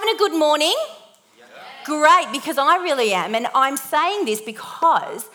[0.00, 0.74] having a good morning?
[1.84, 3.34] Great, because I really am.
[3.34, 5.28] And I'm saying this because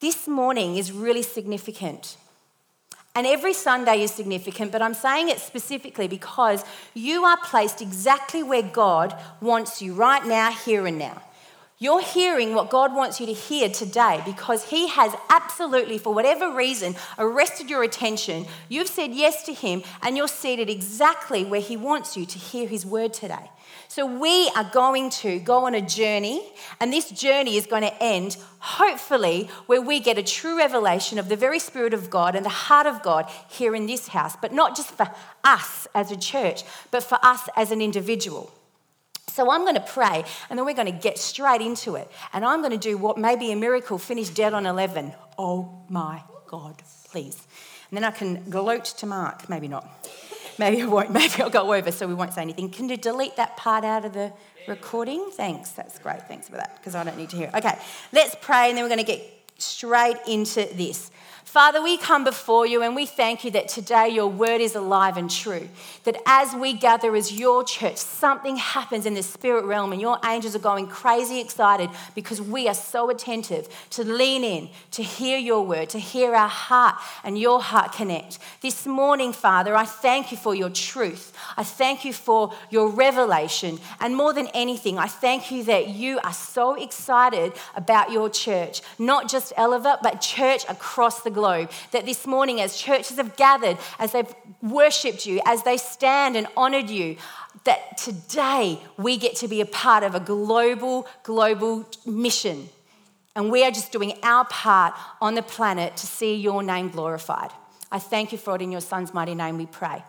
[0.00, 2.16] this morning is really significant.
[3.14, 6.64] And every Sunday is significant, but I'm saying it specifically because
[6.94, 11.22] you are placed exactly where God wants you right now, here and now.
[11.80, 16.52] You're hearing what God wants you to hear today because He has absolutely, for whatever
[16.52, 18.46] reason, arrested your attention.
[18.68, 22.66] You've said yes to Him and you're seated exactly where He wants you to hear
[22.66, 23.48] His word today.
[23.86, 26.42] So, we are going to go on a journey,
[26.80, 31.28] and this journey is going to end, hopefully, where we get a true revelation of
[31.28, 34.52] the very Spirit of God and the heart of God here in this house, but
[34.52, 35.08] not just for
[35.44, 38.52] us as a church, but for us as an individual.
[39.28, 42.10] So I'm going to pray and then we're going to get straight into it.
[42.32, 45.12] And I'm going to do what may be a miracle finish dead on 11.
[45.38, 47.46] Oh my God, please.
[47.90, 49.48] And then I can gloat to Mark.
[49.48, 49.86] Maybe not.
[50.58, 51.10] Maybe I won't.
[51.12, 52.70] Maybe I'll go over so we won't say anything.
[52.70, 54.32] Can you delete that part out of the
[54.66, 55.30] recording?
[55.32, 55.70] Thanks.
[55.70, 56.22] That's great.
[56.28, 57.54] Thanks for that because I don't need to hear it.
[57.54, 57.78] Okay,
[58.12, 59.22] let's pray and then we're going to get
[59.58, 61.10] straight into this.
[61.48, 65.16] Father, we come before you and we thank you that today your word is alive
[65.16, 65.66] and true.
[66.04, 70.18] That as we gather as your church, something happens in the spirit realm and your
[70.26, 75.38] angels are going crazy excited because we are so attentive to lean in, to hear
[75.38, 78.38] your word, to hear our heart and your heart connect.
[78.60, 81.34] This morning, Father, I thank you for your truth.
[81.56, 83.78] I thank you for your revelation.
[84.00, 88.82] And more than anything, I thank you that you are so excited about your church,
[88.98, 91.70] not just Elevate, but church across the globe.
[91.92, 96.46] That this morning, as churches have gathered, as they've worshipped you, as they stand and
[96.56, 97.16] honored you,
[97.64, 102.68] that today we get to be a part of a global, global mission.
[103.34, 107.50] And we are just doing our part on the planet to see your name glorified.
[107.90, 110.02] I thank you for it in your son's mighty name, we pray.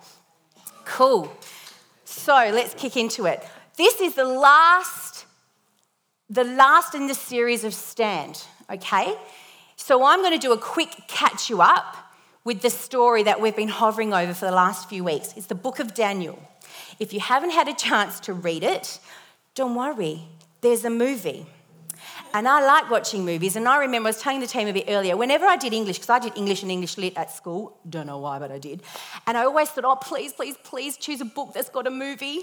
[0.86, 1.32] Cool.
[2.06, 3.48] So let's kick into it.
[3.78, 5.26] This is the last,
[6.30, 9.16] the last in the series of Stand, okay?
[9.90, 11.98] So I'm going to do a quick catch you up
[12.44, 15.34] with the story that we've been hovering over for the last few weeks.
[15.36, 16.38] It's the book of Daniel.
[17.00, 19.00] If you haven't had a chance to read it,
[19.56, 20.28] don't worry,
[20.62, 21.48] there's a movie.
[22.36, 23.56] And I like watching movies.
[23.56, 25.98] And I remember I was telling the team a bit earlier, whenever I did English,
[25.98, 28.84] because I did English and English lit at school, don't know why, but I did.
[29.26, 32.42] And I always thought, oh, please, please, please choose a book that's got a movie.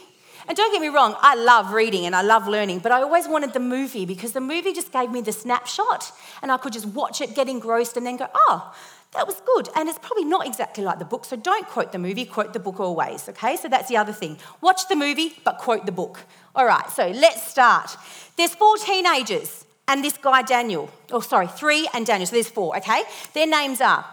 [0.49, 3.27] And don't get me wrong, I love reading and I love learning, but I always
[3.27, 6.87] wanted the movie because the movie just gave me the snapshot and I could just
[6.87, 8.73] watch it, get engrossed, and then go, oh,
[9.13, 9.69] that was good.
[9.75, 12.61] And it's probably not exactly like the book, so don't quote the movie, quote the
[12.61, 13.57] book always, okay?
[13.57, 14.39] So that's the other thing.
[14.61, 16.25] Watch the movie, but quote the book.
[16.55, 17.97] All right, so let's start.
[18.37, 20.91] There's four teenagers and this guy Daniel.
[21.11, 22.27] Oh, sorry, three and Daniel.
[22.27, 23.03] So there's four, okay?
[23.35, 24.05] Their names are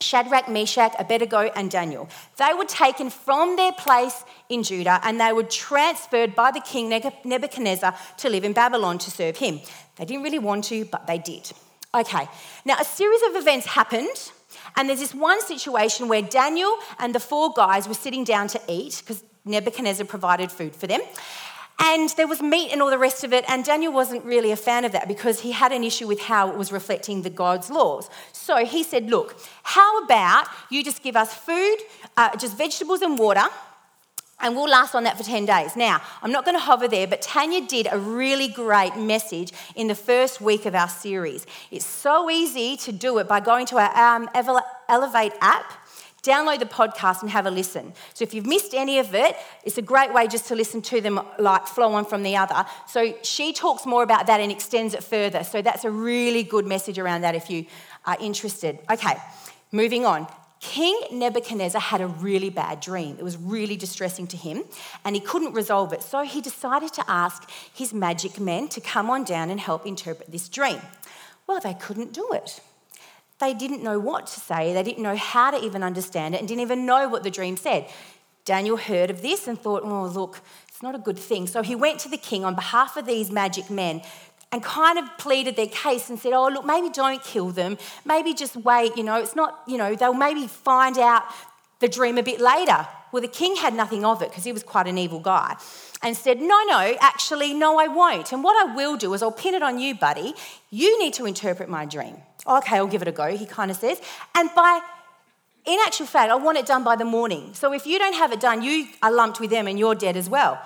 [0.00, 2.08] Shadrach, Meshach, Abednego, and Daniel.
[2.36, 6.88] They were taken from their place in Judah and they were transferred by the king
[6.88, 9.60] Nebuchadnezzar to live in Babylon to serve him.
[9.96, 11.50] They didn't really want to, but they did.
[11.94, 12.28] Okay,
[12.64, 14.30] now a series of events happened,
[14.76, 18.60] and there's this one situation where Daniel and the four guys were sitting down to
[18.68, 21.00] eat because Nebuchadnezzar provided food for them.
[21.80, 24.56] And there was meat and all the rest of it, and Daniel wasn't really a
[24.56, 27.70] fan of that because he had an issue with how it was reflecting the God's
[27.70, 28.10] laws.
[28.32, 31.76] So he said, Look, how about you just give us food,
[32.16, 33.44] uh, just vegetables and water,
[34.40, 35.74] and we'll last on that for 10 days.
[35.74, 39.88] Now, I'm not going to hover there, but Tanya did a really great message in
[39.88, 41.44] the first week of our series.
[41.72, 44.28] It's so easy to do it by going to our um,
[44.88, 45.72] Elevate app
[46.22, 47.92] download the podcast and have a listen.
[48.14, 51.00] So if you've missed any of it, it's a great way just to listen to
[51.00, 52.64] them like flow on from the other.
[52.86, 55.44] So she talks more about that and extends it further.
[55.44, 57.66] So that's a really good message around that if you
[58.04, 58.78] are interested.
[58.90, 59.16] Okay,
[59.72, 60.26] moving on.
[60.60, 63.16] King Nebuchadnezzar had a really bad dream.
[63.16, 64.64] It was really distressing to him,
[65.04, 66.02] and he couldn't resolve it.
[66.02, 70.32] So he decided to ask his magic men to come on down and help interpret
[70.32, 70.80] this dream.
[71.46, 72.60] Well, they couldn't do it.
[73.40, 76.48] They didn't know what to say, they didn't know how to even understand it, and
[76.48, 77.88] didn't even know what the dream said.
[78.44, 81.46] Daniel heard of this and thought, oh, look, it's not a good thing.
[81.46, 84.00] So he went to the king on behalf of these magic men
[84.50, 87.76] and kind of pleaded their case and said, oh, look, maybe don't kill them.
[88.04, 91.24] Maybe just wait, you know, it's not, you know, they'll maybe find out
[91.80, 92.86] the dream a bit later.
[93.12, 95.56] Well, the king had nothing of it because he was quite an evil guy
[96.02, 98.32] and said, No, no, actually, no, I won't.
[98.32, 100.34] And what I will do is I'll pin it on you, buddy.
[100.70, 102.16] You need to interpret my dream.
[102.48, 104.00] Okay, I'll give it a go, he kind of says.
[104.34, 104.80] And by
[105.66, 107.50] in actual fact, I want it done by the morning.
[107.52, 110.16] So if you don't have it done, you are lumped with them and you're dead
[110.16, 110.58] as well.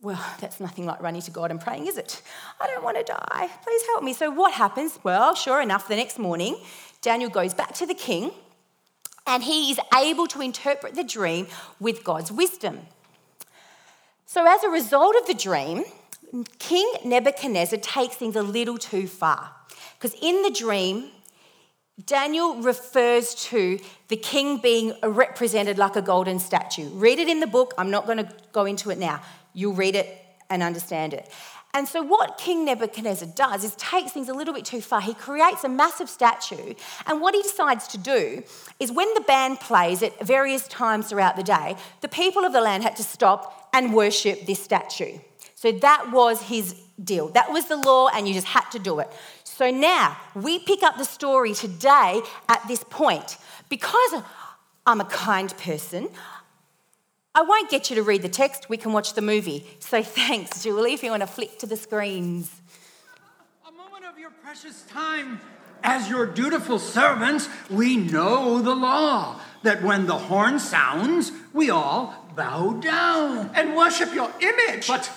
[0.00, 2.22] Well, that's nothing like running to God and praying, is it?
[2.60, 3.50] I don't want to die.
[3.64, 4.12] Please help me.
[4.12, 5.00] So what happens?
[5.02, 6.56] Well, sure enough, the next morning,
[7.00, 8.30] Daniel goes back to the king
[9.26, 11.48] and he is able to interpret the dream
[11.80, 12.82] with God's wisdom.
[14.26, 15.84] So, as a result of the dream,
[16.58, 19.55] King Nebuchadnezzar takes things a little too far.
[20.06, 21.08] Because in the dream,
[22.04, 26.88] Daniel refers to the king being represented like a golden statue.
[26.90, 27.74] Read it in the book.
[27.76, 29.20] I'm not going to go into it now.
[29.52, 30.16] You'll read it
[30.48, 31.28] and understand it.
[31.74, 35.00] And so, what King Nebuchadnezzar does is takes things a little bit too far.
[35.00, 36.74] He creates a massive statue,
[37.06, 38.44] and what he decides to do
[38.78, 42.60] is when the band plays at various times throughout the day, the people of the
[42.60, 45.18] land had to stop and worship this statue.
[45.56, 47.28] So, that was his deal.
[47.28, 49.10] That was the law, and you just had to do it.
[49.56, 53.38] So, now we pick up the story today at this point.
[53.70, 54.22] Because
[54.86, 56.10] I'm a kind person,
[57.34, 59.66] I won't get you to read the text, we can watch the movie.
[59.78, 62.50] So thanks, Julie, if you want to flick to the screens.
[63.66, 65.40] A moment of your precious time.
[65.82, 72.30] As your dutiful servants, we know the law that when the horn sounds, we all
[72.36, 74.86] bow down and worship your image.
[74.86, 75.10] But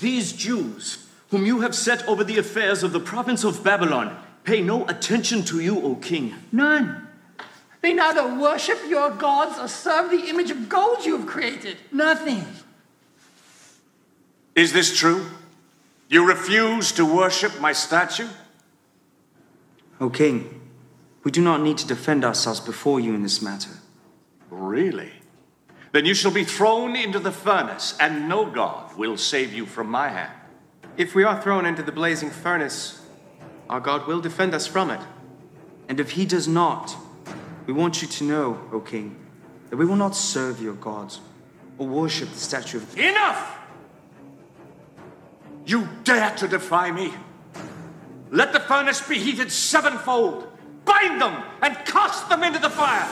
[0.00, 4.60] these Jews, whom you have set over the affairs of the province of Babylon, pay
[4.60, 6.34] no attention to you, O king.
[6.52, 7.08] None.
[7.80, 11.78] They neither worship your gods or serve the image of gold you have created.
[11.90, 12.44] Nothing.
[14.54, 15.26] Is this true?
[16.08, 18.28] You refuse to worship my statue?
[20.00, 20.60] O king,
[21.22, 23.70] we do not need to defend ourselves before you in this matter.
[24.50, 25.12] Really?
[25.92, 29.88] Then you shall be thrown into the furnace, and no God will save you from
[29.88, 30.32] my hand.
[30.96, 33.00] If we are thrown into the blazing furnace,
[33.68, 35.00] our God will defend us from it.
[35.88, 36.96] And if he does not,
[37.66, 39.16] we want you to know, O king,
[39.70, 41.20] that we will not serve your gods
[41.78, 42.98] or worship the statue of.
[42.98, 43.58] Enough!
[45.66, 47.14] You dare to defy me?
[48.30, 50.46] Let the furnace be heated sevenfold.
[50.84, 53.08] Bind them and cast them into the fire.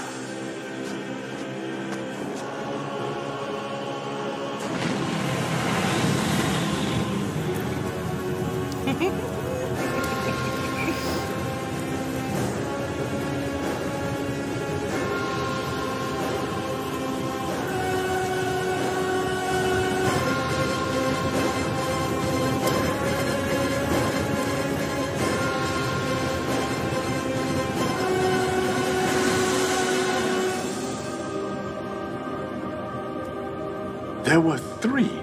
[34.28, 35.22] There were three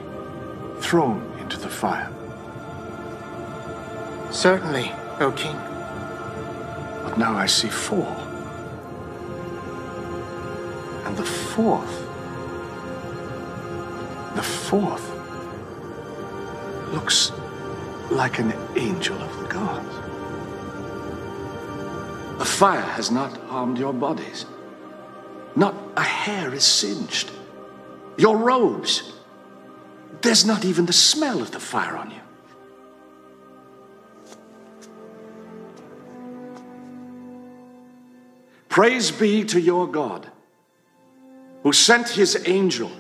[0.80, 2.12] thrown into the fire.
[4.32, 5.56] Certainly, O king.
[7.04, 8.08] But now I see four.
[11.06, 11.96] And the fourth,
[14.36, 15.08] the fourth,
[16.92, 17.32] looks
[18.10, 19.96] like an angel of the gods.
[22.40, 24.48] The fire has not harmed your bodies.
[25.56, 27.30] Not a hair is singed.
[28.18, 29.14] Your robes,
[30.22, 32.22] there's not even the smell of the fire on you.
[38.70, 40.30] Praise be to your God,
[41.64, 42.92] who sent his angel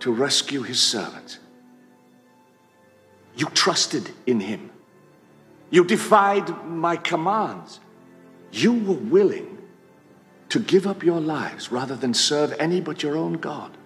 [0.00, 1.40] to rescue his servant.
[3.36, 4.70] You trusted in him.
[5.70, 7.80] You defied my commands.
[8.52, 9.58] You were willing
[10.48, 13.77] to give up your lives rather than serve any but your own God.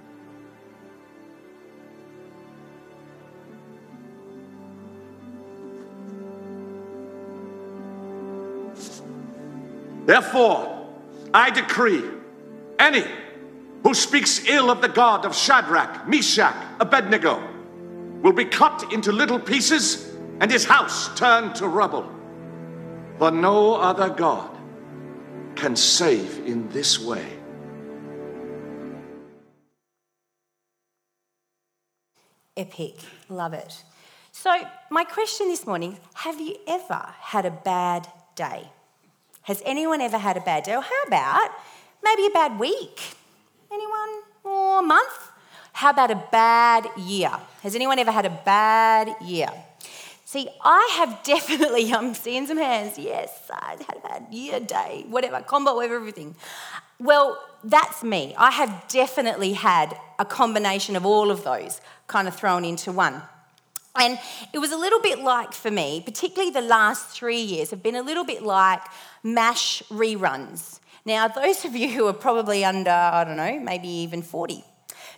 [10.12, 10.90] Therefore,
[11.32, 12.04] I decree
[12.78, 13.06] any
[13.82, 17.42] who speaks ill of the God of Shadrach, Meshach, Abednego
[18.20, 22.06] will be cut into little pieces and his house turned to rubble.
[23.16, 24.50] For no other God
[25.54, 27.24] can save in this way.
[32.54, 32.96] Epic.
[33.30, 33.82] Love it.
[34.30, 34.54] So,
[34.90, 38.68] my question this morning have you ever had a bad day?
[39.42, 40.76] Has anyone ever had a bad day?
[40.76, 41.50] Or how about
[42.02, 43.00] maybe a bad week?
[43.72, 44.22] Anyone?
[44.44, 45.30] Or a month?
[45.72, 47.32] How about a bad year?
[47.62, 49.48] Has anyone ever had a bad year?
[50.24, 52.98] See, I have definitely, I'm seeing some hands.
[52.98, 56.36] Yes, I had a bad year, day, whatever, combo of everything.
[57.00, 58.34] Well, that's me.
[58.38, 63.22] I have definitely had a combination of all of those kind of thrown into one.
[63.94, 64.18] And
[64.52, 67.96] it was a little bit like for me, particularly the last three years, have been
[67.96, 68.80] a little bit like
[69.22, 70.80] MASH reruns.
[71.04, 74.64] Now, those of you who are probably under, I don't know, maybe even 40,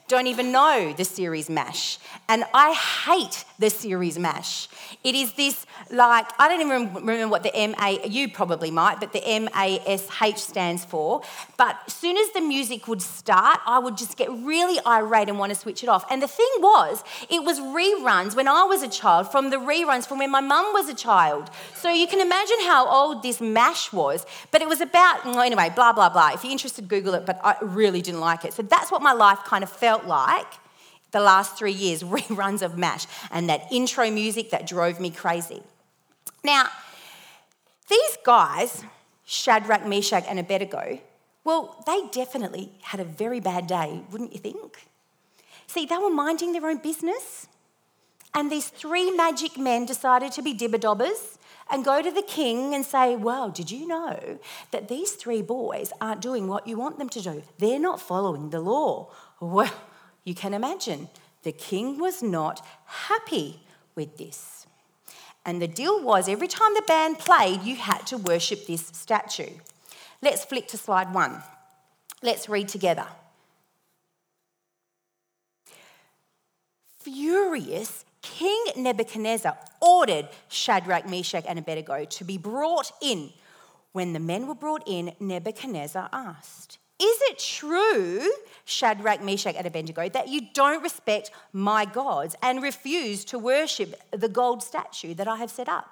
[0.07, 1.99] don't even know the series MASH.
[2.29, 4.69] And I hate the series MASH.
[5.03, 9.01] It is this, like, I don't even remember what the M A, you probably might,
[9.01, 11.23] but the M A S H stands for.
[11.57, 15.39] But as soon as the music would start, I would just get really irate and
[15.39, 16.05] want to switch it off.
[16.11, 20.07] And the thing was, it was reruns when I was a child from the reruns
[20.07, 21.51] from when my mum was a child.
[21.75, 24.27] So you can imagine how old this MASH was.
[24.51, 26.33] But it was about, anyway, blah, blah, blah.
[26.35, 28.53] If you're interested, Google it, but I really didn't like it.
[28.53, 30.47] So that's what my life kind of felt like
[31.13, 35.63] the last three years reruns of MASH and that intro music that drove me crazy.
[36.43, 36.67] Now,
[37.89, 38.85] these guys,
[39.25, 40.99] Shadrach, Meshach, and Abednego,
[41.45, 44.87] well, they definitely had a very bad day, wouldn't you think?
[45.67, 47.47] See, they were minding their own business,
[48.35, 51.39] and these three magic men decided to be dibber dibberdobbers
[51.75, 54.39] and go to the king and say, Well, did you know
[54.71, 57.43] that these three boys aren't doing what you want them to do?
[57.59, 59.11] They're not following the law.
[59.41, 59.75] Well,
[60.25, 61.09] you can imagine
[61.43, 63.61] the king was not happy
[63.97, 64.69] with this.
[65.45, 69.51] And the deal was every time the band played, you had to worship this statue.
[70.23, 71.43] Let's flick to slide one.
[72.23, 73.09] Let's read together.
[77.01, 83.31] Furious, King Nebuchadnezzar ordered Shadrach, Meshach, and Abednego to be brought in.
[83.93, 88.29] When the men were brought in, Nebuchadnezzar asked, Is it true,
[88.65, 94.29] Shadrach, Meshach, and Abednego, that you don't respect my gods and refuse to worship the
[94.29, 95.91] gold statue that I have set up?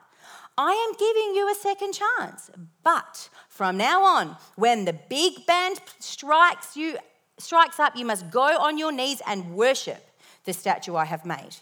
[0.56, 2.50] I am giving you a second chance.
[2.82, 6.96] But from now on, when the big band strikes you
[7.38, 10.08] strikes up, you must go on your knees and worship
[10.44, 11.56] the statue I have made.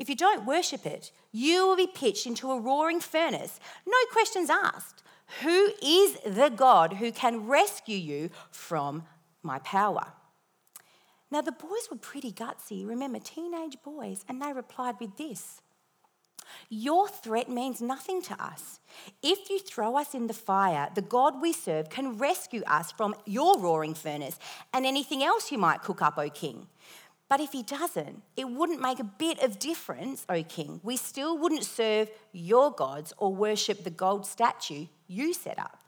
[0.00, 3.60] If you don't worship it, you will be pitched into a roaring furnace.
[3.86, 5.02] No questions asked.
[5.42, 9.04] Who is the God who can rescue you from
[9.42, 10.14] my power?
[11.30, 15.60] Now, the boys were pretty gutsy, remember, teenage boys, and they replied with this
[16.70, 18.80] Your threat means nothing to us.
[19.22, 23.14] If you throw us in the fire, the God we serve can rescue us from
[23.26, 24.38] your roaring furnace
[24.72, 26.66] and anything else you might cook up, O king.
[27.30, 30.80] But if he doesn't, it wouldn't make a bit of difference, O king.
[30.82, 35.78] We still wouldn't serve your gods or worship the gold statue you set up.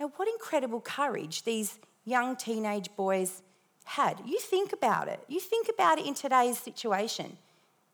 [0.00, 3.42] Now, what incredible courage these young teenage boys
[3.84, 4.20] had.
[4.24, 5.20] You think about it.
[5.28, 7.36] You think about it in today's situation.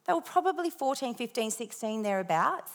[0.07, 2.73] They were probably 14, 15, 16 thereabouts.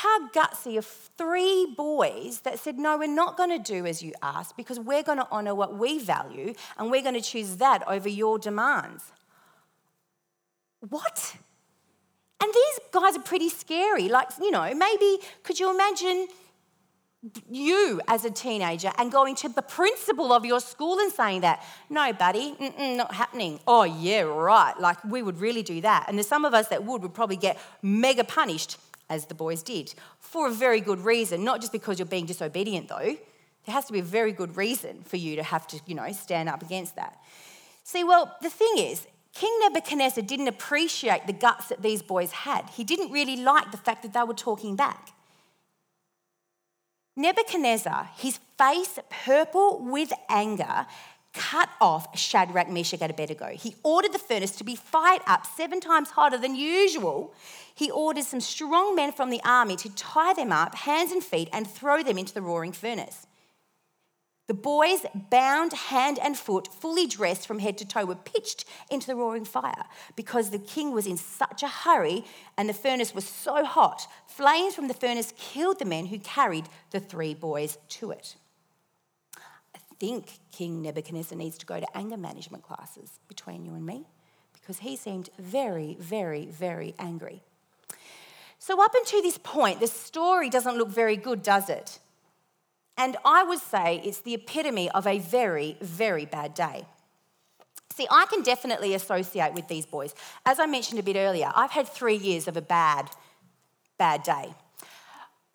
[0.00, 4.12] How gutsy of three boys that said, No, we're not going to do as you
[4.22, 7.82] ask because we're going to honour what we value and we're going to choose that
[7.88, 9.04] over your demands.
[10.86, 11.36] What?
[12.42, 14.10] And these guys are pretty scary.
[14.10, 16.28] Like, you know, maybe could you imagine
[17.50, 21.64] you as a teenager and going to the principal of your school and saying that?
[21.88, 23.60] No, buddy, not happening.
[23.66, 24.78] Oh, yeah, right.
[24.78, 26.04] Like, we would really do that.
[26.06, 28.76] And there's some of us that would, would probably get mega punished
[29.08, 32.88] as the boys did, for a very good reason, not just because you're being disobedient,
[32.88, 33.16] though.
[33.66, 36.10] There has to be a very good reason for you to have to, you know,
[36.12, 37.18] stand up against that.
[37.82, 42.70] See, well, the thing is, King Nebuchadnezzar didn't appreciate the guts that these boys had.
[42.70, 45.12] He didn't really like the fact that they were talking back.
[47.16, 50.86] Nebuchadnezzar, his face purple with anger,
[51.36, 53.48] cut off Shadrach, Meshach, and Abednego.
[53.48, 57.34] He ordered the furnace to be fired up seven times hotter than usual.
[57.74, 61.48] He ordered some strong men from the army to tie them up, hands and feet,
[61.52, 63.26] and throw them into the roaring furnace.
[64.48, 69.08] The boys, bound hand and foot, fully dressed from head to toe, were pitched into
[69.08, 72.24] the roaring fire because the king was in such a hurry
[72.56, 74.06] and the furnace was so hot.
[74.28, 78.36] Flames from the furnace killed the men who carried the three boys to it
[79.98, 84.06] think King Nebuchadnezzar needs to go to anger management classes between you and me
[84.52, 87.42] because he seemed very, very, very angry.
[88.58, 92.00] So, up until this point, the story doesn't look very good, does it?
[92.96, 96.86] And I would say it's the epitome of a very, very bad day.
[97.94, 100.14] See, I can definitely associate with these boys.
[100.44, 103.10] As I mentioned a bit earlier, I've had three years of a bad,
[103.98, 104.54] bad day.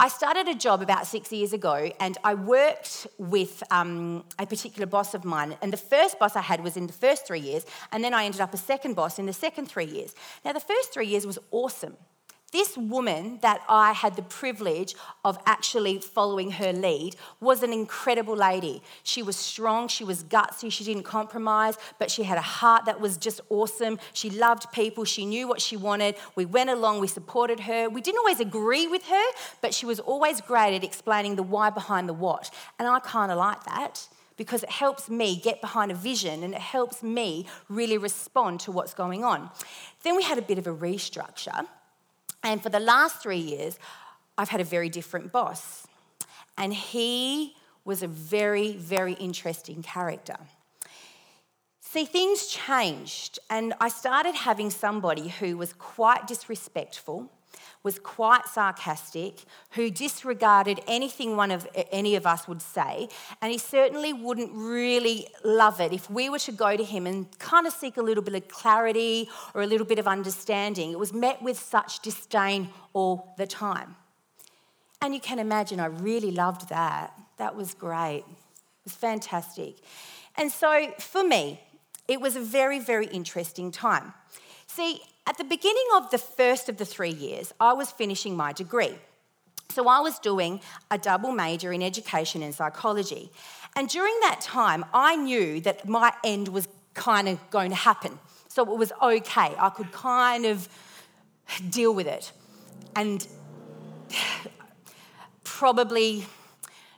[0.03, 4.87] I started a job about six years ago and I worked with um, a particular
[4.87, 5.55] boss of mine.
[5.61, 8.25] And the first boss I had was in the first three years, and then I
[8.25, 10.15] ended up a second boss in the second three years.
[10.43, 11.97] Now, the first three years was awesome.
[12.51, 14.93] This woman that I had the privilege
[15.23, 18.83] of actually following her lead was an incredible lady.
[19.03, 22.99] She was strong, she was gutsy, she didn't compromise, but she had a heart that
[22.99, 23.99] was just awesome.
[24.11, 26.15] She loved people, she knew what she wanted.
[26.35, 27.89] We went along, we supported her.
[27.89, 29.25] We didn't always agree with her,
[29.61, 32.53] but she was always great at explaining the why behind the what.
[32.79, 36.53] And I kind of like that because it helps me get behind a vision and
[36.53, 39.49] it helps me really respond to what's going on.
[40.03, 41.65] Then we had a bit of a restructure.
[42.43, 43.77] And for the last three years,
[44.37, 45.87] I've had a very different boss.
[46.57, 47.55] And he
[47.85, 50.37] was a very, very interesting character.
[51.81, 57.29] See, things changed, and I started having somebody who was quite disrespectful,
[57.83, 63.09] was quite sarcastic, who disregarded anything one of any of us would say,
[63.41, 67.27] and he certainly wouldn't really love it if we were to go to him and
[67.39, 70.91] kind of seek a little bit of clarity or a little bit of understanding.
[70.91, 73.95] It was met with such disdain all the time.
[75.01, 77.13] And you can imagine I really loved that.
[77.37, 78.23] That was great.
[78.27, 79.77] It was fantastic.
[80.37, 81.59] And so for me,
[82.07, 84.13] it was a very, very interesting time.
[84.67, 88.53] See, at the beginning of the first of the three years, I was finishing my
[88.53, 88.95] degree.
[89.69, 90.59] So I was doing
[90.89, 93.31] a double major in education and psychology.
[93.75, 98.19] And during that time, I knew that my end was kind of going to happen.
[98.49, 99.53] So it was okay.
[99.57, 100.67] I could kind of
[101.69, 102.31] deal with it.
[102.95, 103.25] And
[105.43, 106.25] probably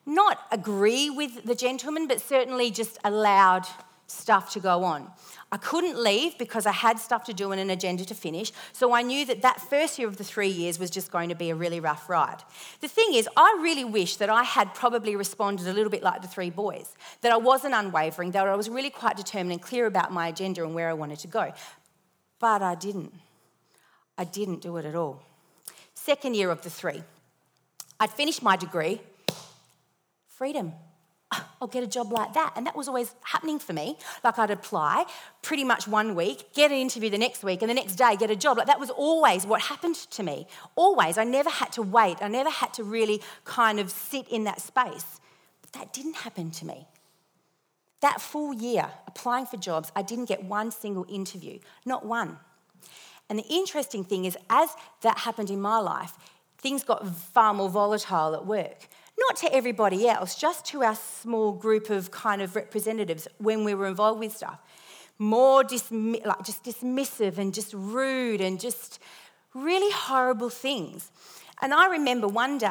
[0.06, 3.68] not agree with the gentleman, but certainly just allowed
[4.08, 5.12] stuff to go on.
[5.54, 8.92] I couldn't leave because I had stuff to do and an agenda to finish, so
[8.92, 11.52] I knew that that first year of the three years was just going to be
[11.52, 12.40] a really rough ride.
[12.82, 16.24] The thing is, I really wish that I had probably responded a little bit like
[16.24, 19.86] the three boys, that I wasn't unwavering, that I was really quite determined and clear
[19.86, 21.54] about my agenda and where I wanted to go.
[22.40, 23.14] But I didn't.
[24.18, 25.22] I didn't do it at all.
[25.94, 27.04] Second year of the three,
[28.00, 29.02] I'd finished my degree,
[30.30, 30.74] freedom.
[31.62, 32.54] I'll get a job like that.
[32.56, 33.98] And that was always happening for me.
[34.24, 35.06] Like I'd apply
[35.42, 38.30] pretty much one week, get an interview the next week, and the next day get
[38.32, 38.58] a job.
[38.58, 40.48] Like that was always what happened to me.
[40.76, 41.18] Always.
[41.18, 42.18] I never had to wait.
[42.22, 45.20] I never had to really kind of sit in that space.
[45.62, 46.88] But that didn't happen to me.
[48.02, 52.38] That full year applying for jobs, I didn't get one single interview, not one.
[53.30, 54.70] And the interesting thing is, as
[55.02, 56.14] that happened in my life,
[56.58, 61.52] things got far more volatile at work not to everybody else, just to our small
[61.52, 64.60] group of kind of representatives when we were involved with stuff.
[65.20, 69.00] More dismi- like just dismissive and just rude and just
[69.54, 71.12] really horrible things.
[71.62, 72.68] And I remember one day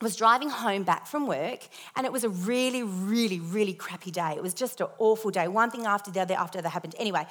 [0.00, 4.10] I was driving home back from work and it was a really, really, really crappy
[4.10, 4.34] day.
[4.36, 5.48] It was just an awful day.
[5.48, 6.94] One thing after the other after that happened.
[6.98, 7.26] Anyway,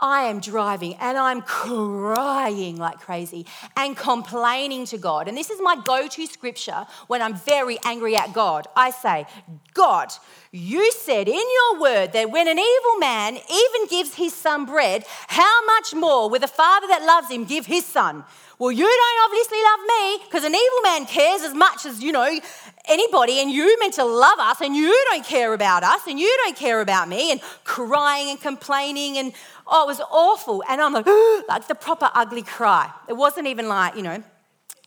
[0.00, 5.28] I am driving and I'm crying like crazy and complaining to God.
[5.28, 8.66] And this is my go to scripture when I'm very angry at God.
[8.74, 9.26] I say,
[9.74, 10.12] God,
[10.52, 15.04] you said in your word that when an evil man even gives his son bread,
[15.28, 18.24] how much more will the father that loves him give his son?
[18.60, 22.12] Well, you don't obviously love me because an evil man cares as much as, you
[22.12, 22.38] know,
[22.86, 26.30] anybody, and you meant to love us, and you don't care about us, and you
[26.44, 29.32] don't care about me, and crying and complaining, and
[29.66, 30.62] oh, it was awful.
[30.68, 31.06] And I'm like,
[31.48, 32.92] like the proper ugly cry.
[33.08, 34.22] It wasn't even like, you know.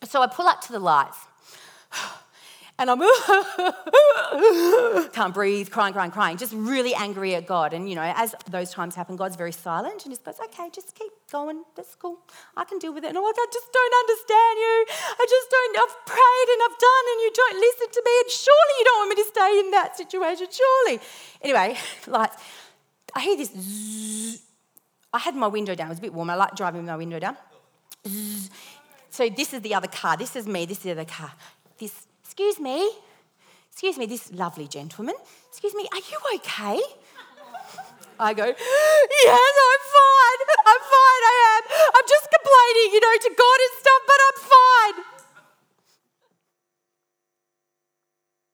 [0.03, 1.17] So I pull up to the lights
[2.83, 2.99] and I'm
[5.13, 7.71] can't breathe, crying, crying, crying, just really angry at God.
[7.71, 10.93] And you know, as those times happen, God's very silent and just goes, "Okay, just
[10.93, 11.63] keep going.
[11.75, 12.19] That's cool.
[12.57, 14.85] I can deal with it." And I'm like, "I just don't understand you.
[15.21, 15.77] I just don't.
[15.77, 18.11] I've prayed and I've done, and you don't listen to me.
[18.19, 20.47] And surely you don't want me to stay in that situation.
[20.51, 20.99] Surely."
[21.41, 22.31] Anyway, like
[23.15, 23.51] I hear this.
[23.57, 24.41] Zzz.
[25.13, 25.87] I had my window down.
[25.87, 26.29] It was a bit warm.
[26.29, 27.37] I like driving my window down.
[28.05, 28.49] Zzz.
[29.09, 30.17] So this is the other car.
[30.17, 30.65] This is me.
[30.65, 31.31] This is the other car.
[31.77, 32.89] This Excuse me,
[33.71, 35.13] excuse me, this lovely gentleman,
[35.49, 36.81] excuse me, are you okay?
[38.19, 40.39] I go, yes, I'm fine.
[40.65, 41.61] I'm fine, I am.
[41.93, 44.37] I'm just complaining, you know, to God and stuff, but I'm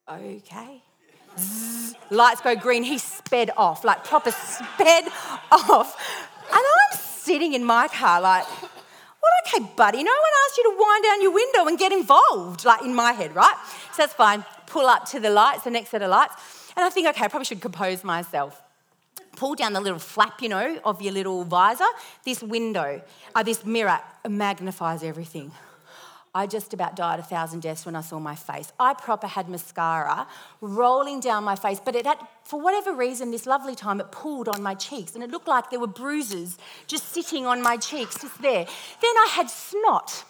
[0.09, 0.43] fine.
[0.49, 0.83] Okay.
[2.09, 2.83] Lights go green.
[2.83, 5.05] He sped off, like proper sped
[5.53, 5.95] off.
[6.51, 8.45] And I'm sitting in my car, like,
[9.21, 12.65] well, okay, buddy, no one asked you to wind down your window and get involved,
[12.65, 13.55] like in my head, right?
[13.93, 14.45] So that's fine.
[14.67, 16.36] Pull up to the lights, the next set of lights.
[16.75, 18.62] And I think, okay, I probably should compose myself.
[19.36, 21.86] Pull down the little flap, you know, of your little visor.
[22.23, 23.01] This window,
[23.36, 25.51] uh, this mirror magnifies everything.
[26.39, 28.71] I just about died a thousand deaths when I saw my face.
[28.80, 30.25] I proper had mascara
[30.62, 34.47] rolling down my face, but it had, for whatever reason, this lovely time, it pulled
[34.47, 38.21] on my cheeks and it looked like there were bruises just sitting on my cheeks,
[38.21, 38.65] just there.
[39.02, 40.23] Then I had snot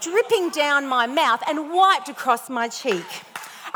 [0.00, 3.06] dripping down my mouth and wiped across my cheek.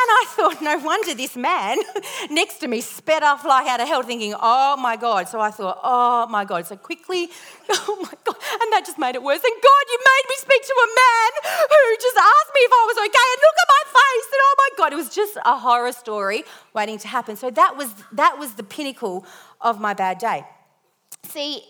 [0.08, 1.78] I thought, no wonder this man
[2.30, 5.28] next to me sped off like out of hell, thinking, oh my God.
[5.28, 6.66] So I thought, oh my God.
[6.66, 7.28] So quickly,
[7.70, 8.36] oh my God.
[8.62, 9.42] And that just made it worse.
[9.42, 11.30] And God, you made me speak to a man
[11.68, 13.28] who just asked me if I was okay.
[13.32, 14.26] And look at my face.
[14.32, 17.36] And oh my God, it was just a horror story waiting to happen.
[17.36, 19.24] So that was, that was the pinnacle
[19.60, 20.44] of my bad day.
[21.24, 21.62] See,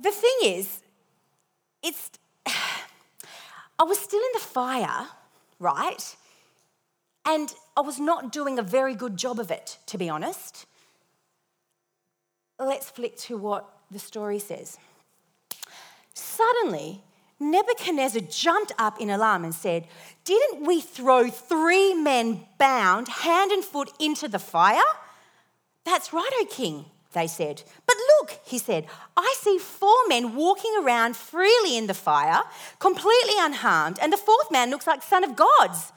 [0.00, 0.80] the thing is,
[1.82, 2.10] it's,
[3.78, 5.08] I was still in the fire,
[5.58, 6.16] right?
[7.26, 10.64] And I was not doing a very good job of it, to be honest.
[12.58, 14.78] Let's flick to what the story says.
[16.14, 17.02] Suddenly,
[17.38, 19.86] Nebuchadnezzar jumped up in alarm and said,
[20.24, 24.80] Didn't we throw three men bound hand and foot into the fire?
[25.84, 27.62] That's right, O king, they said.
[27.86, 28.86] But look, he said,
[29.16, 32.42] I see four men walking around freely in the fire,
[32.78, 35.92] completely unharmed, and the fourth man looks like son of gods.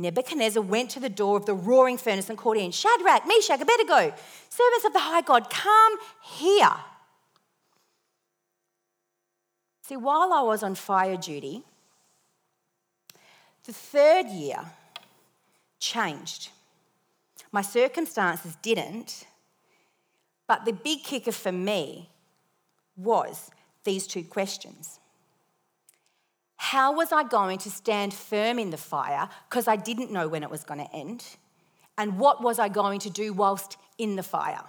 [0.00, 4.14] Nebuchadnezzar went to the door of the roaring furnace and called in, Shadrach, Meshach, Abednego,
[4.48, 6.72] servants of the high God, come here.
[9.82, 11.62] See, while I was on fire duty,
[13.64, 14.60] the third year
[15.80, 16.50] changed.
[17.50, 19.26] My circumstances didn't,
[20.46, 22.08] but the big kicker for me
[22.96, 23.50] was
[23.82, 24.99] these two questions.
[26.62, 30.42] How was I going to stand firm in the fire because I didn't know when
[30.42, 31.24] it was going to end?
[31.96, 34.62] And what was I going to do whilst in the fire?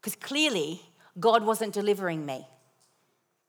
[0.00, 0.82] Because clearly,
[1.20, 2.44] God wasn't delivering me.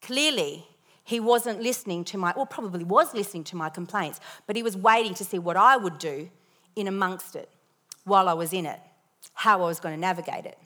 [0.03, 0.67] Clearly,
[1.03, 4.77] He wasn't listening to my, well, probably was listening to my complaints, but He was
[4.77, 6.29] waiting to see what I would do
[6.75, 7.49] in amongst it
[8.03, 8.79] while I was in it,
[9.33, 10.59] how I was going to navigate it.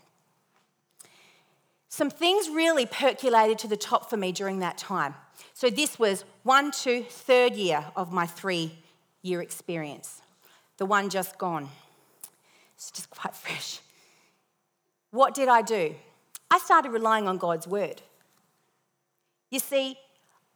[1.90, 5.16] Some things really percolated to the top for me during that time.
[5.54, 8.78] So this was one, two, third year of my three
[9.22, 10.22] year experience.
[10.78, 11.70] The one just gone.
[12.76, 13.80] It's just quite fresh.
[15.12, 15.96] What did I do?
[16.52, 18.02] I started relying on God's word.
[19.50, 19.98] You see,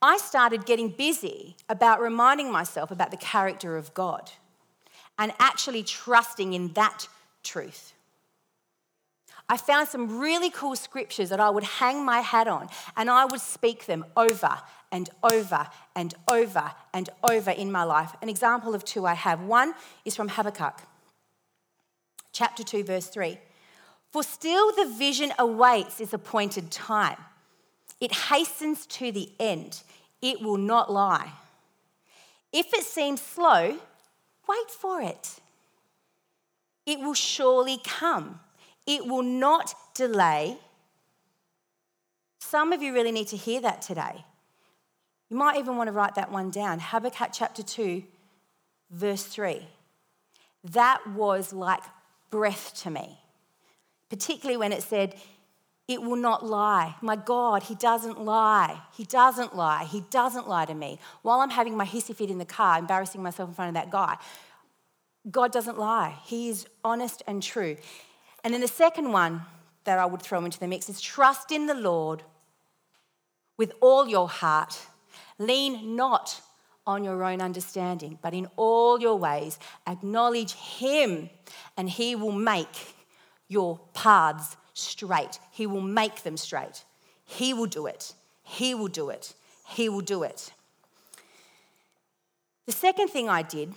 [0.02, 4.32] I started getting busy about reminding myself about the character of God
[5.18, 7.08] and actually trusting in that
[7.44, 7.94] truth.
[9.52, 13.26] I found some really cool scriptures that I would hang my hat on and I
[13.26, 14.58] would speak them over
[14.94, 18.16] and over and over and over in my life.
[18.22, 19.42] An example of two I have.
[19.42, 19.74] One
[20.06, 20.84] is from Habakkuk,
[22.32, 23.40] chapter 2, verse 3.
[24.14, 27.18] For still the vision awaits its appointed time,
[28.00, 29.84] it hastens to the end,
[30.22, 31.30] it will not lie.
[32.54, 33.78] If it seems slow,
[34.48, 35.42] wait for it.
[36.86, 38.40] It will surely come.
[38.86, 40.58] It will not delay.
[42.40, 44.26] Some of you really need to hear that today.
[45.30, 46.80] You might even want to write that one down.
[46.80, 48.04] Habakkuk chapter 2,
[48.90, 49.66] verse 3.
[50.64, 51.82] That was like
[52.30, 53.18] breath to me,
[54.10, 55.16] particularly when it said,
[55.88, 56.96] It will not lie.
[57.02, 58.82] My God, He doesn't lie.
[58.94, 59.86] He doesn't lie.
[59.86, 61.00] He doesn't lie to me.
[61.22, 63.90] While I'm having my hissy fit in the car, embarrassing myself in front of that
[63.90, 64.18] guy,
[65.30, 66.18] God doesn't lie.
[66.26, 67.78] He is honest and true.
[68.44, 69.44] And then the second one
[69.84, 72.24] that I would throw into the mix is trust in the Lord
[73.58, 74.80] with all your heart.
[75.38, 76.42] Lean not
[76.88, 81.30] on your own understanding, but in all your ways acknowledge Him,
[81.78, 82.96] and He will make
[83.48, 85.40] your paths straight.
[85.52, 86.84] He will make them straight.
[87.26, 88.14] He will do it.
[88.44, 89.34] He will do it.
[89.68, 90.52] He will do it.
[92.66, 93.74] The second thing I did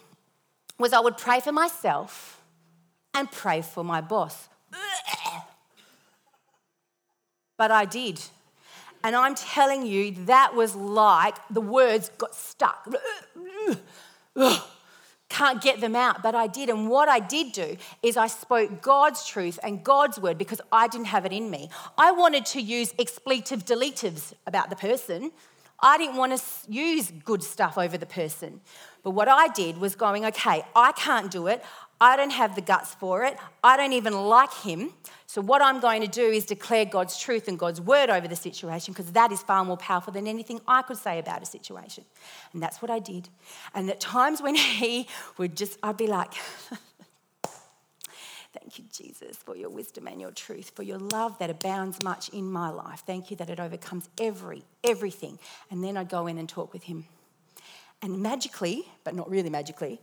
[0.79, 2.41] was I would pray for myself
[3.13, 4.49] and pray for my boss.
[7.57, 8.21] But I did.
[9.03, 12.89] And I'm telling you, that was like the words got stuck.
[15.29, 16.69] Can't get them out, but I did.
[16.69, 20.89] And what I did do is I spoke God's truth and God's word because I
[20.89, 21.71] didn't have it in me.
[21.99, 25.33] I wanted to use expletive deletives about the person.
[25.81, 28.61] I didn't want to use good stuff over the person.
[29.03, 31.63] But what I did was going, okay, I can't do it.
[32.01, 33.37] I don't have the guts for it.
[33.63, 34.93] I don't even like him.
[35.27, 38.37] So, what I'm going to do is declare God's truth and God's word over the
[38.37, 42.05] situation because that is far more powerful than anything I could say about a situation.
[42.53, 43.29] And that's what I did.
[43.75, 46.33] And at times when he would just, I'd be like,
[48.61, 52.29] Thank you, Jesus, for your wisdom and your truth, for your love that abounds much
[52.29, 53.03] in my life.
[53.05, 55.41] Thank you that it overcomes every, everything.
[55.73, 57.07] And then I'd go in and talk with him.
[58.01, 60.01] And magically, but not really magically,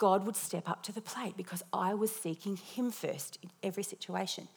[0.00, 3.82] God would step up to the plate because I was seeking Him first in every
[3.82, 4.48] situation.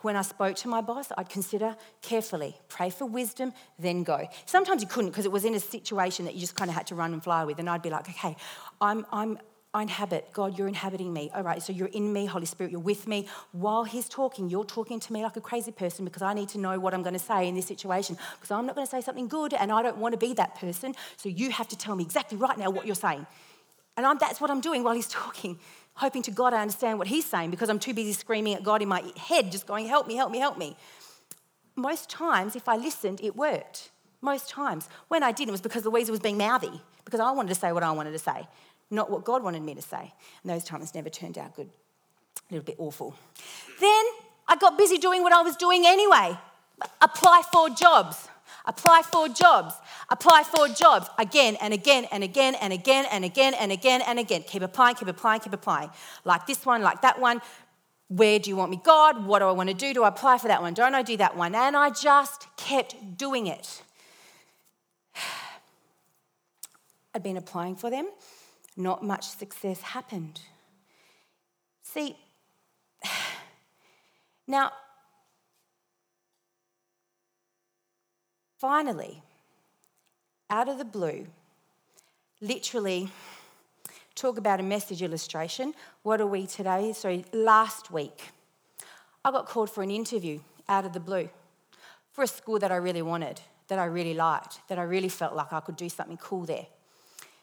[0.00, 4.26] When I spoke to my boss, I'd consider carefully, pray for wisdom, then go.
[4.46, 6.86] Sometimes you couldn't because it was in a situation that you just kind of had
[6.88, 7.58] to run and fly with.
[7.58, 8.36] And I'd be like, okay,
[8.80, 9.38] I'm, I'm
[9.74, 10.32] I inhabit.
[10.32, 11.30] God, you're inhabiting me.
[11.34, 13.26] All right, so you're in me, Holy Spirit, you're with me.
[13.52, 16.58] While He's talking, you're talking to me like a crazy person because I need to
[16.58, 19.00] know what I'm going to say in this situation because I'm not going to say
[19.00, 20.94] something good and I don't want to be that person.
[21.16, 23.26] So you have to tell me exactly right now what you're saying.
[23.96, 25.58] And I'm, that's what I'm doing while He's talking,
[25.94, 28.82] hoping to God I understand what He's saying because I'm too busy screaming at God
[28.82, 30.76] in my head, just going, Help me, help me, help me.
[31.76, 33.90] Most times, if I listened, it worked.
[34.20, 34.88] Most times.
[35.08, 37.72] When I didn't, it was because Louisa was being mouthy, because I wanted to say
[37.72, 38.46] what I wanted to say
[38.90, 40.12] not what God wanted me to say.
[40.42, 41.68] And those times never turned out good.
[42.50, 43.14] A little bit awful.
[43.80, 44.04] Then
[44.46, 46.38] I got busy doing what I was doing anyway
[47.00, 48.28] apply for jobs.
[48.66, 49.74] Apply for jobs.
[50.08, 54.18] Apply for jobs again and again and again and again and again and again and
[54.18, 54.42] again.
[54.46, 55.90] Keep applying, keep applying, keep applying.
[56.24, 57.40] Like this one, like that one.
[58.08, 59.26] Where do you want me, God?
[59.26, 59.92] What do I want to do?
[59.92, 60.74] Do I apply for that one?
[60.74, 61.54] Don't I do that one?
[61.54, 63.82] And I just kept doing it.
[67.14, 68.08] I'd been applying for them
[68.76, 70.40] not much success happened.
[71.82, 72.16] See,
[74.46, 74.72] now,
[78.64, 79.22] finally,
[80.48, 81.26] out of the blue,
[82.40, 83.10] literally,
[84.14, 85.74] talk about a message illustration.
[86.02, 86.94] What are we today?
[86.94, 88.30] Sorry, last week,
[89.22, 91.28] I got called for an interview out of the blue
[92.12, 95.34] for a school that I really wanted, that I really liked, that I really felt
[95.34, 96.66] like I could do something cool there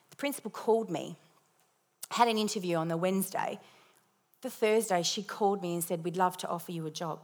[0.09, 1.17] The principal called me,
[2.09, 3.59] had an interview on the Wednesday.
[4.41, 7.19] The Thursday, she called me and said, We'd love to offer you a job.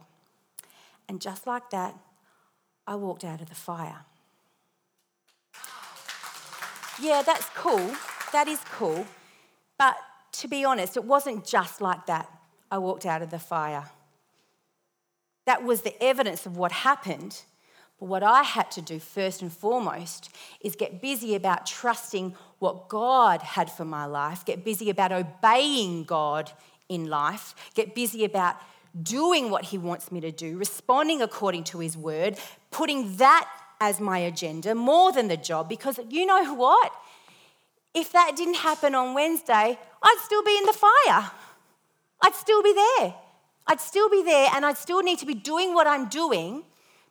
[1.08, 1.96] And just like that,
[2.88, 4.06] I walked out of the fire.
[6.98, 7.94] Yeah, that's cool.
[8.32, 9.06] That is cool.
[9.78, 9.96] But
[10.32, 12.30] to be honest, it wasn't just like that.
[12.70, 13.90] I walked out of the fire.
[15.44, 17.42] That was the evidence of what happened.
[18.00, 20.30] But what I had to do first and foremost
[20.62, 26.04] is get busy about trusting what God had for my life, get busy about obeying
[26.04, 26.52] God
[26.88, 28.56] in life, get busy about
[29.02, 32.38] doing what He wants me to do, responding according to His word,
[32.70, 33.48] putting that
[33.80, 35.68] as my agenda more than the job.
[35.68, 36.92] Because you know what?
[37.94, 41.30] If that didn't happen on Wednesday, I'd still be in the fire.
[42.20, 43.14] I'd still be there.
[43.66, 46.64] I'd still be there, and I'd still need to be doing what I'm doing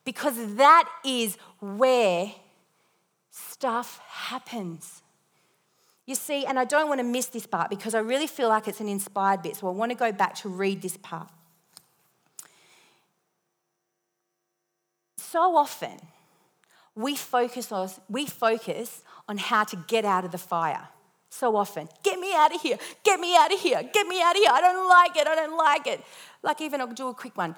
[0.05, 2.31] because that is where
[3.29, 5.01] stuff happens.
[6.05, 8.67] You see, and I don't want to miss this part because I really feel like
[8.67, 11.29] it's an inspired bit, so I want to go back to read this part.
[15.31, 15.97] So often,
[16.95, 20.87] we focus on, we focus on how to get out of the fire.
[21.29, 24.35] So often, get me out of here, get me out of here, get me out
[24.35, 24.51] of here.
[24.53, 26.01] I don't like it, I don't like it.
[26.41, 27.55] Like, even I'll do a quick one.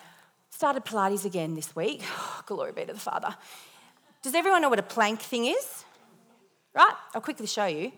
[0.50, 2.02] Started Pilates again this week.
[2.48, 3.36] glory be to the Father.
[4.24, 5.86] Does everyone know what a plank thing is?
[6.74, 6.96] Right?
[7.14, 7.92] I'll quickly show you.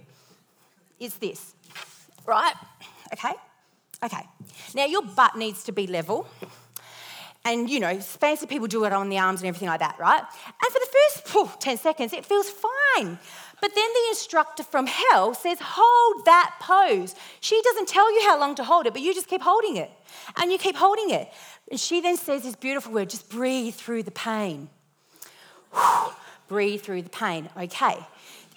[0.99, 1.55] It's this,
[2.25, 2.53] right?
[3.13, 3.34] Okay?
[4.03, 4.27] Okay.
[4.75, 6.27] Now, your butt needs to be level.
[7.43, 10.21] And, you know, fancy people do it on the arms and everything like that, right?
[10.21, 13.17] And for the first whew, 10 seconds, it feels fine.
[13.62, 17.15] But then the instructor from hell says, hold that pose.
[17.39, 19.91] She doesn't tell you how long to hold it, but you just keep holding it.
[20.36, 21.32] And you keep holding it.
[21.69, 24.69] And she then says this beautiful word just breathe through the pain.
[26.47, 27.49] breathe through the pain.
[27.58, 27.97] Okay.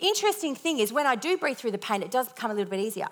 [0.01, 2.71] Interesting thing is, when I do breathe through the pain, it does become a little
[2.71, 3.09] bit easier.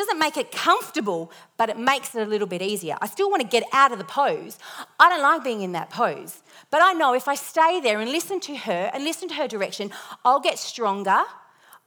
[0.00, 2.96] Doesn't make it comfortable, but it makes it a little bit easier.
[3.02, 4.56] I still want to get out of the pose.
[4.98, 6.42] I don't like being in that pose.
[6.70, 9.46] But I know if I stay there and listen to her and listen to her
[9.46, 9.90] direction,
[10.24, 11.20] I'll get stronger.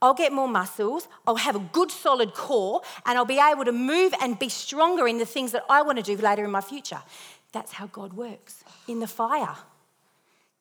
[0.00, 3.72] I'll get more muscles, I'll have a good solid core, and I'll be able to
[3.72, 6.60] move and be stronger in the things that I want to do later in my
[6.60, 7.02] future.
[7.50, 9.56] That's how God works in the fire.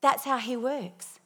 [0.01, 1.19] That's how He works.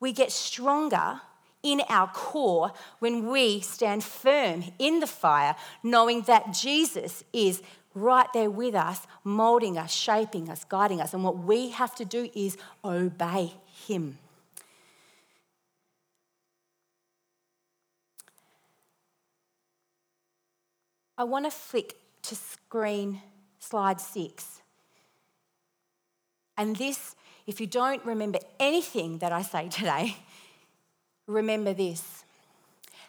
[0.00, 1.22] We get stronger
[1.62, 7.62] in our core when we stand firm in the fire, knowing that Jesus is
[7.94, 11.12] right there with us, molding us, shaping us, guiding us.
[11.12, 13.54] And what we have to do is obey
[13.86, 14.18] Him.
[21.18, 23.20] I want to flick to screen
[23.58, 24.62] slide six.
[26.56, 27.14] And this,
[27.46, 30.16] if you don't remember anything that I say today,
[31.30, 32.24] remember this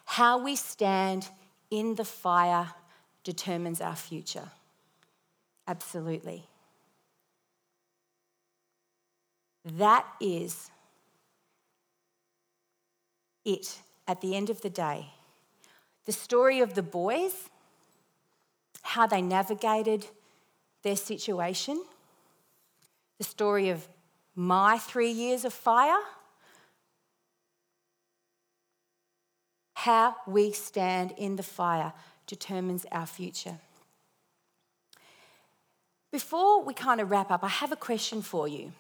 [0.06, 1.30] how we stand
[1.70, 2.74] in the fire
[3.24, 4.50] determines our future.
[5.68, 6.44] Absolutely.
[9.64, 10.70] That is
[13.46, 15.08] it at the end of the day.
[16.06, 17.50] The story of the boys,
[18.82, 20.08] how they navigated
[20.84, 21.82] their situation,
[23.18, 23.88] the story of
[24.36, 26.00] my three years of fire,
[29.82, 31.92] how we stand in the fire
[32.28, 33.58] determines our future.
[36.12, 38.74] Before we kind of wrap up, I have a question for you.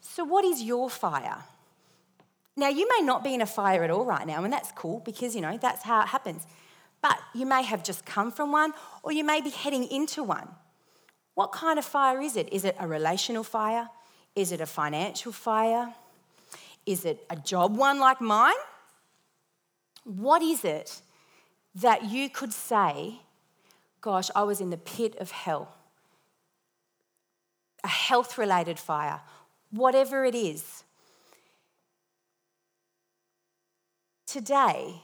[0.00, 1.44] So, what is your fire?
[2.56, 5.00] Now, you may not be in a fire at all right now, and that's cool
[5.04, 6.46] because, you know, that's how it happens.
[7.02, 8.72] But you may have just come from one,
[9.02, 10.48] or you may be heading into one.
[11.34, 12.50] What kind of fire is it?
[12.50, 13.90] Is it a relational fire?
[14.34, 15.94] Is it a financial fire?
[16.86, 18.62] Is it a job one like mine?
[20.16, 21.02] What is it
[21.72, 23.20] that you could say,
[24.00, 25.76] gosh, I was in the pit of hell?
[27.84, 29.20] A health related fire,
[29.70, 30.82] whatever it is.
[34.26, 35.00] Today,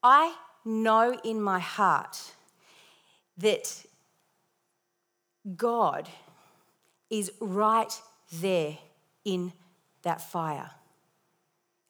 [0.00, 2.34] I know in my heart
[3.36, 3.84] that
[5.56, 6.08] God
[7.10, 7.92] is right
[8.32, 8.78] there
[9.24, 9.52] in
[10.02, 10.70] that fire.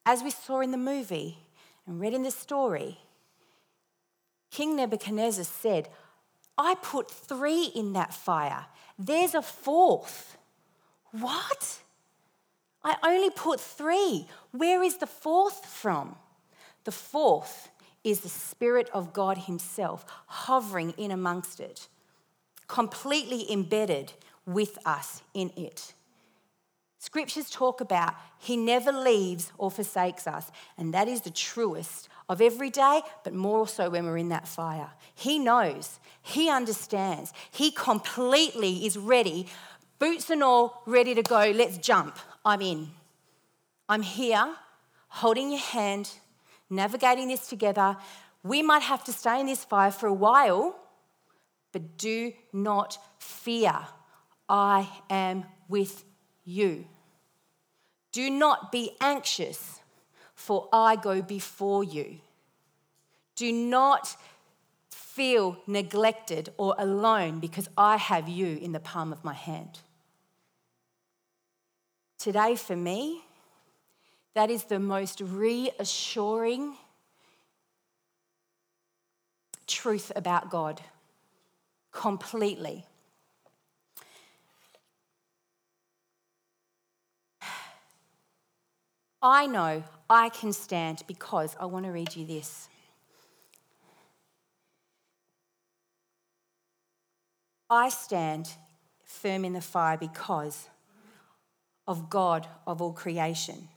[0.06, 1.41] As we saw in the movie
[1.86, 2.98] and read in the story,
[4.50, 5.88] King Nebuchadnezzar said,
[6.58, 8.66] I put three in that fire.
[8.98, 10.36] There's a fourth.
[11.12, 11.78] What?
[12.84, 14.26] I only put three.
[14.50, 16.16] Where is the fourth from?
[16.84, 17.70] The fourth
[18.04, 21.88] is the Spirit of God Himself hovering in amongst it,
[22.66, 24.12] completely embedded
[24.44, 25.94] with us in it.
[27.02, 32.40] Scriptures talk about He never leaves or forsakes us, and that is the truest of
[32.40, 34.88] every day, but more so when we're in that fire.
[35.12, 39.48] He knows, He understands, He completely is ready,
[39.98, 41.50] boots and all, ready to go.
[41.52, 42.20] Let's jump.
[42.44, 42.90] I'm in.
[43.88, 44.54] I'm here,
[45.08, 46.08] holding your hand,
[46.70, 47.96] navigating this together.
[48.44, 50.76] We might have to stay in this fire for a while,
[51.72, 53.74] but do not fear.
[54.48, 56.04] I am with
[56.44, 56.86] you.
[58.12, 59.80] Do not be anxious,
[60.34, 62.18] for I go before you.
[63.36, 64.16] Do not
[64.90, 69.80] feel neglected or alone because I have you in the palm of my hand.
[72.18, 73.22] Today, for me,
[74.34, 76.76] that is the most reassuring
[79.66, 80.80] truth about God
[81.90, 82.86] completely.
[89.22, 92.68] I know I can stand because I want to read you this.
[97.70, 98.52] I stand
[99.04, 100.68] firm in the fire because
[101.86, 103.68] of God of all creation.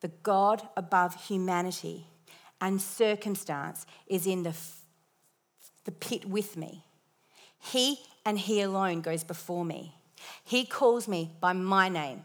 [0.00, 2.06] The God above humanity
[2.60, 4.54] and circumstance is in the,
[5.84, 6.84] the pit with me.
[7.58, 9.96] He and He alone goes before me.
[10.44, 12.22] He calls me by my name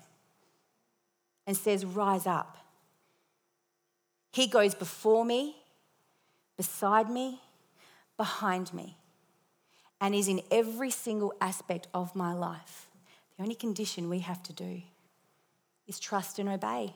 [1.45, 2.58] and says, Rise up.
[4.32, 5.56] He goes before me,
[6.58, 7.41] beside me,
[8.17, 8.97] behind me,
[10.01, 12.88] and is in every single aspect of my life.
[13.38, 14.82] The only condition we have to do
[15.88, 16.93] is trust and obey.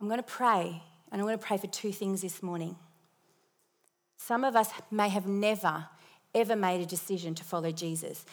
[0.00, 2.76] I'm going to pray, and I'm going to pray for two things this morning.
[4.18, 5.86] Some of us may have never,
[6.36, 8.24] ever made a decision to follow Jesus.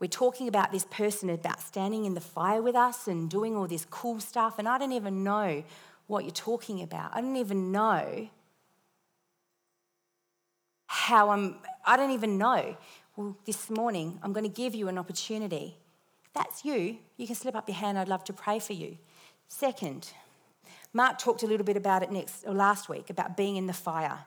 [0.00, 3.66] We're talking about this person about standing in the fire with us and doing all
[3.66, 5.64] this cool stuff, and I don't even know
[6.06, 7.10] what you're talking about.
[7.14, 8.28] I don't even know
[10.86, 12.76] how I'm, I don't even know.
[13.16, 15.76] Well, this morning, I'm going to give you an opportunity.
[16.24, 17.98] If that's you, you can slip up your hand.
[17.98, 18.96] I'd love to pray for you.
[19.48, 20.12] Second,
[20.98, 23.72] Mark talked a little bit about it next or last week about being in the
[23.72, 24.18] fire.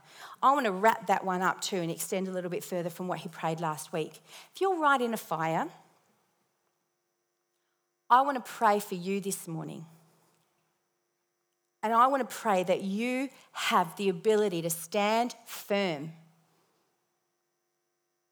[0.41, 3.10] I want to wrap that one up too and extend a little bit further from
[3.10, 4.21] what he prayed last week.
[4.55, 5.67] If you're right in a fire,
[8.10, 9.86] I want to pray for you this morning.
[11.84, 16.13] And I want to pray that you have the ability to stand firm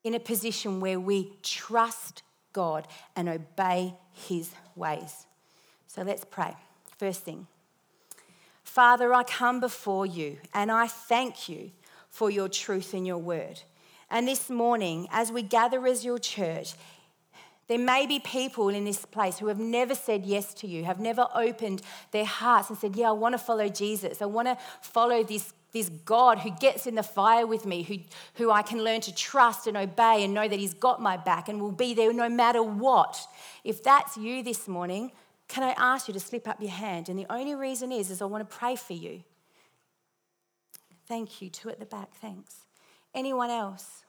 [0.06, 2.24] in a position where we trust
[2.54, 5.26] God and obey his ways.
[5.88, 6.56] So let's pray.
[6.98, 7.48] First thing.
[8.80, 11.72] Father, I come before you and I thank you
[12.10, 13.62] for your truth and your word.
[14.10, 16.76] And this morning, as we gather as your church,
[17.68, 21.02] there may be people in this place who have never said yes to you, have
[21.02, 24.22] never opened their hearts and said, Yeah, I want to follow Jesus.
[24.22, 27.98] I want to follow this, this God who gets in the fire with me, who,
[28.36, 31.50] who I can learn to trust and obey and know that He's got my back
[31.50, 33.20] and will be there no matter what.
[33.66, 35.12] If that's you this morning,
[35.50, 37.10] can I ask you to slip up your hand?
[37.10, 39.24] And the only reason is, is I want to pray for you.
[41.08, 41.50] Thank you.
[41.50, 42.66] Two at the back, thanks.
[43.16, 44.04] Anyone else?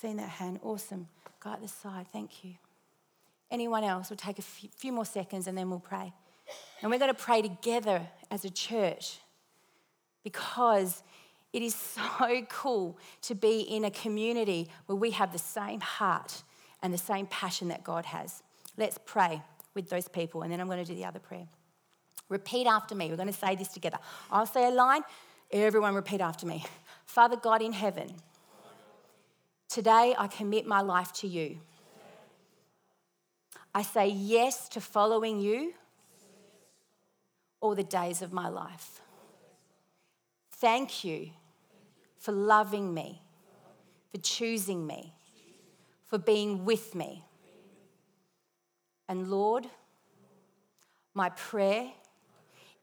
[0.00, 0.60] Seen that hand?
[0.62, 1.08] Awesome.
[1.40, 2.54] Guy at the side, thank you.
[3.50, 4.08] Anyone else?
[4.08, 6.12] We'll take a few more seconds and then we'll pray.
[6.80, 9.18] And we're going to pray together as a church
[10.22, 11.02] because
[11.52, 16.44] it is so cool to be in a community where we have the same heart
[16.82, 18.44] and the same passion that God has.
[18.78, 19.42] Let's pray
[19.74, 21.48] with those people, and then I'm going to do the other prayer.
[22.28, 23.10] Repeat after me.
[23.10, 23.98] We're going to say this together.
[24.30, 25.02] I'll say a line,
[25.50, 26.64] everyone repeat after me.
[27.04, 28.14] Father God in heaven,
[29.68, 31.58] today I commit my life to you.
[33.74, 35.74] I say yes to following you
[37.60, 39.00] all the days of my life.
[40.52, 41.30] Thank you
[42.18, 43.22] for loving me,
[44.12, 45.14] for choosing me,
[46.06, 47.24] for being with me.
[49.08, 49.66] And Lord,
[51.14, 51.90] my prayer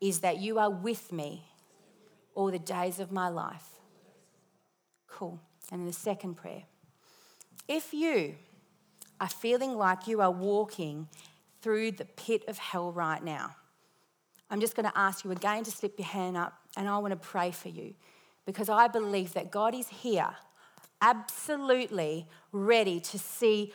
[0.02, 1.44] is that you are with me
[2.34, 3.80] all the days of my life.
[5.08, 5.40] Cool.
[5.72, 6.64] And the second prayer.
[7.68, 8.36] If you
[9.20, 11.08] are feeling like you are walking
[11.62, 13.56] through the pit of hell right now,
[14.50, 17.12] I'm just going to ask you again to slip your hand up and I want
[17.12, 17.96] to pray for you
[18.46, 20.30] because I believe that God is here,
[21.02, 23.74] absolutely ready to see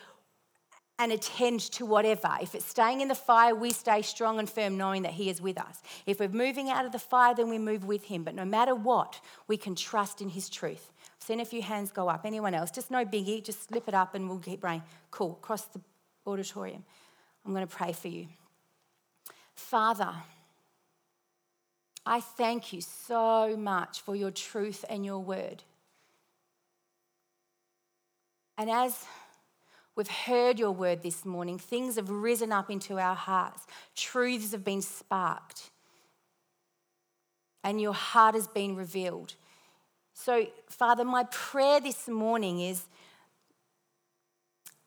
[1.01, 2.28] and attend to whatever.
[2.42, 5.40] If it's staying in the fire, we stay strong and firm, knowing that He is
[5.40, 5.80] with us.
[6.05, 8.22] If we're moving out of the fire, then we move with Him.
[8.22, 10.92] But no matter what, we can trust in His truth.
[11.16, 12.26] I've seen a few hands go up.
[12.26, 12.70] Anyone else?
[12.70, 13.42] Just no biggie.
[13.42, 14.82] Just slip it up and we'll keep praying.
[15.11, 15.38] Cool.
[15.42, 15.80] Across the
[16.26, 16.84] auditorium.
[17.46, 18.26] I'm going to pray for you.
[19.55, 20.12] Father,
[22.05, 25.62] I thank you so much for your truth and your word.
[28.59, 29.07] And as
[29.97, 31.59] We've heard your word this morning.
[31.59, 35.70] Things have risen up into our hearts, truths have been sparked,
[37.62, 39.34] and your heart has been revealed.
[40.14, 42.84] So, Father, my prayer this morning is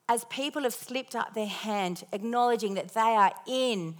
[0.08, 3.96] as people have slipped up their hand, acknowledging that they are in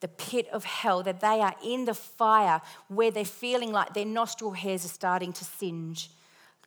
[0.00, 4.04] the pit of hell, that they are in the fire where they're feeling like their
[4.04, 6.10] nostril hairs are starting to singe.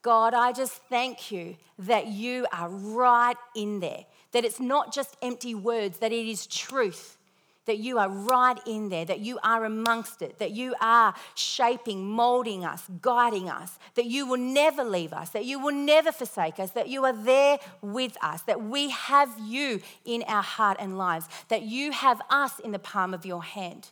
[0.06, 5.16] God, I just thank you that you are right in there, that it's not just
[5.20, 7.18] empty words, that it is truth,
[7.64, 12.06] that you are right in there, that you are amongst it, that you are shaping,
[12.06, 16.60] molding us, guiding us, that you will never leave us, that you will never forsake
[16.60, 20.96] us, that you are there with us, that we have you in our heart and
[20.96, 23.90] lives, that you have us in the palm of your hand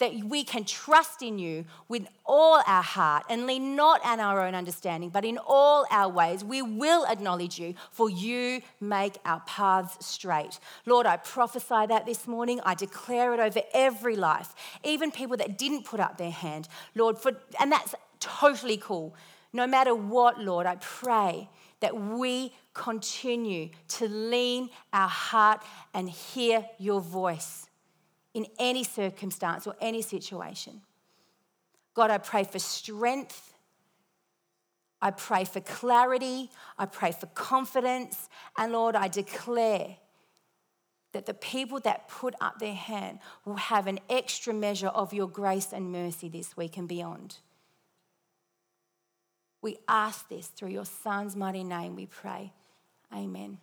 [0.00, 4.44] that we can trust in you with all our heart and lean not on our
[4.44, 9.40] own understanding, but in all our ways we will acknowledge you, for you make our
[9.46, 10.58] paths straight.
[10.86, 12.60] Lord, I prophesy that this morning.
[12.64, 16.68] I declare it over every life, even people that didn't put up their hand.
[16.94, 19.14] Lord, for, and that's totally cool.
[19.52, 21.48] No matter what, Lord, I pray
[21.80, 27.66] that we continue to lean our heart and hear your voice
[28.34, 30.82] in any circumstance or any situation.
[31.94, 33.54] God, I pray for strength.
[35.02, 36.50] I pray for clarity.
[36.78, 38.28] I pray for confidence.
[38.56, 39.96] And Lord, I declare
[41.12, 45.28] that the people that put up their hand will have an extra measure of your
[45.28, 47.38] grace and mercy this week and beyond.
[49.62, 52.52] We ask this through your Son's mighty name, we pray.
[53.12, 53.58] Amen.